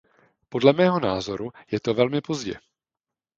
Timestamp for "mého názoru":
0.73-1.51